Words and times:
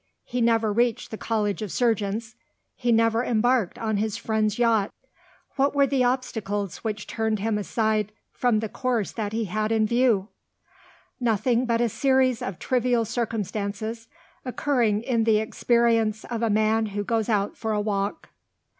He 0.23 0.41
never 0.41 0.73
reached 0.73 1.11
the 1.11 1.17
College 1.19 1.61
of 1.61 1.71
Surgeons. 1.71 2.33
He 2.75 2.91
never 2.91 3.23
embarked 3.23 3.77
on 3.77 3.97
his 3.97 4.17
friend's 4.17 4.57
yacht. 4.57 4.89
What 5.57 5.75
were 5.75 5.85
the 5.85 6.03
obstacles 6.03 6.77
which 6.77 7.05
turned 7.05 7.37
him 7.37 7.55
aside 7.59 8.11
from 8.31 8.61
the 8.61 8.67
course 8.67 9.11
that 9.11 9.31
he 9.31 9.45
had 9.45 9.71
in 9.71 9.85
view? 9.85 10.29
Nothing 11.19 11.67
but 11.67 11.81
a 11.81 11.87
series 11.87 12.41
of 12.41 12.57
trivial 12.57 13.05
circumstances, 13.05 14.07
occurring 14.43 15.03
in 15.03 15.23
the 15.23 15.37
experience 15.37 16.25
of 16.25 16.41
a 16.41 16.49
man 16.49 16.87
who 16.87 17.03
goes 17.03 17.29
out 17.29 17.55
for 17.55 17.71
a 17.71 17.79
walk. 17.79 18.29